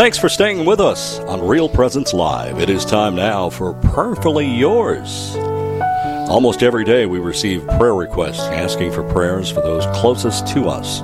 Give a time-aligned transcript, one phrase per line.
[0.00, 2.58] Thanks for staying with us on Real Presence Live.
[2.58, 5.36] It is time now for Prayerfully Yours.
[6.30, 11.00] Almost every day we receive prayer requests asking for prayers for those closest to us,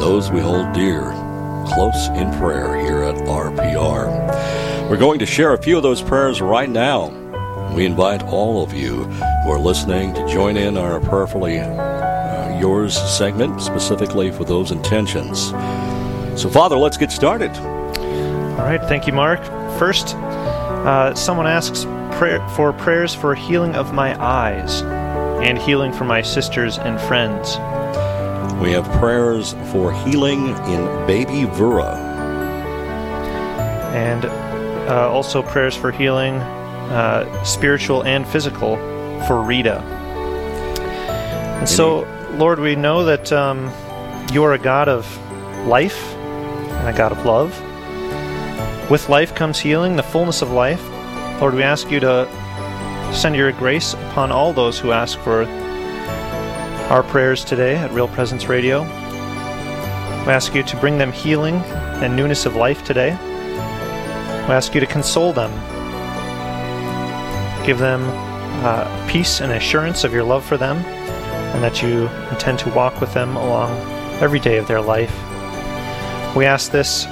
[0.00, 1.02] those we hold dear,
[1.66, 4.88] close in prayer here at RPR.
[4.88, 7.10] We're going to share a few of those prayers right now.
[7.74, 12.96] We invite all of you who are listening to join in our Prayerfully uh, Yours
[12.96, 15.50] segment, specifically for those intentions.
[16.40, 17.54] So, Father, let's get started.
[18.58, 19.42] All right, thank you, Mark.
[19.78, 21.84] First, uh, someone asks
[22.18, 24.82] prayer, for prayers for healing of my eyes
[25.42, 27.56] and healing for my sisters and friends.
[28.60, 31.96] We have prayers for healing in baby Vera.
[33.94, 34.26] And
[34.90, 38.76] uh, also prayers for healing, uh, spiritual and physical,
[39.26, 39.78] for Rita.
[41.58, 43.72] And so, Lord, we know that um,
[44.32, 45.06] you are a God of
[45.66, 47.58] life and a God of love.
[48.90, 50.82] With life comes healing, the fullness of life.
[51.40, 52.28] Lord, we ask you to
[53.14, 55.44] send your grace upon all those who ask for
[56.90, 58.82] our prayers today at Real Presence Radio.
[58.82, 61.54] We ask you to bring them healing
[62.02, 63.10] and newness of life today.
[63.12, 65.52] We ask you to console them,
[67.64, 68.02] give them
[68.64, 73.00] uh, peace and assurance of your love for them, and that you intend to walk
[73.00, 73.70] with them along
[74.20, 75.14] every day of their life.
[76.34, 77.06] We ask this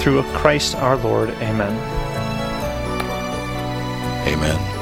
[0.00, 1.30] through Christ our Lord.
[1.30, 1.72] Amen.
[4.28, 4.72] Amen.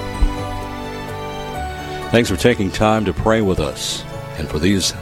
[2.10, 4.04] Thanks for taking time to pray with us
[4.38, 4.92] and for these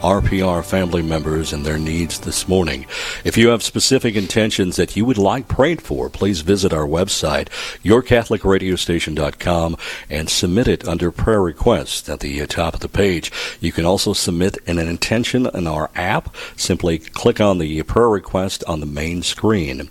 [0.00, 2.86] RPR family members and their needs this morning.
[3.24, 7.48] If you have specific intentions that you would like prayed for, please visit our website,
[7.82, 9.76] yourcatholicradiostation.com,
[10.08, 13.32] and submit it under prayer requests at the top of the page.
[13.60, 16.34] You can also submit an intention in our app.
[16.56, 19.90] Simply click on the prayer request on the main screen.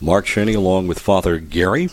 [0.00, 1.90] Mark Cheney along with Father Gary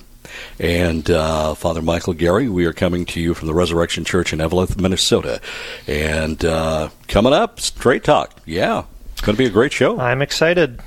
[0.59, 2.49] and uh, Father Michael Gary.
[2.49, 5.41] We are coming to you from the Resurrection Church in Eveleth, Minnesota.
[5.87, 8.33] And uh, coming up, Straight Talk.
[8.45, 9.99] Yeah, it's going to be a great show.
[9.99, 10.79] I'm excited.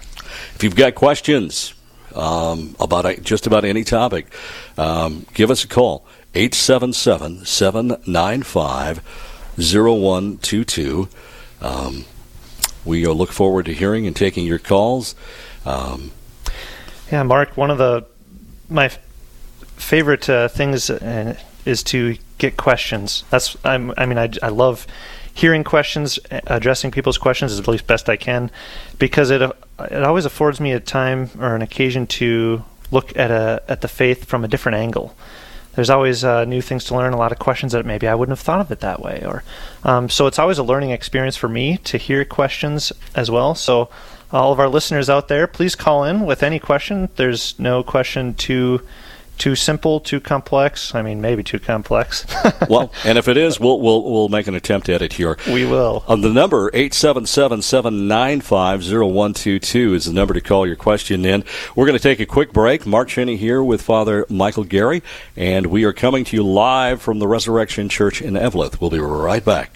[0.55, 1.75] If you've got questions
[2.15, 4.33] um, about just about any topic,
[4.79, 8.99] um, give us a call 877 795
[9.57, 11.09] 0122.
[11.61, 12.05] Um,
[12.85, 15.15] we look forward to hearing and taking your calls.
[15.65, 16.11] Um,
[17.11, 18.07] yeah, Mark, one of the
[18.69, 18.91] my
[19.83, 23.25] favorite uh, things uh, is to get questions.
[23.31, 24.87] That's I'm, I mean I, I love
[25.35, 28.51] hearing questions, addressing people's questions as least best I can,
[28.99, 33.63] because it it always affords me a time or an occasion to look at a
[33.69, 35.15] at the faith from a different angle.
[35.75, 38.37] There's always uh, new things to learn, a lot of questions that maybe I wouldn't
[38.37, 39.43] have thought of it that way, or
[39.85, 43.55] um, so it's always a learning experience for me to hear questions as well.
[43.55, 43.89] So
[44.31, 47.09] all of our listeners out there, please call in with any question.
[47.17, 48.83] There's no question too
[49.39, 50.95] too simple, too complex.
[50.95, 52.27] I mean, maybe too complex.
[52.69, 55.37] well, and if it is, we'll we'll we'll make an attempt at it here.
[55.47, 56.05] We will.
[56.09, 60.13] On the number eight seven seven seven nine five zero one two two is the
[60.13, 61.45] number to call your question in.
[61.75, 62.87] We're going to take a quick break.
[62.87, 65.03] Mark Cheney here with Father Michael Gary,
[65.37, 68.81] and we are coming to you live from the Resurrection Church in Eveleth.
[68.81, 69.71] We'll be right back.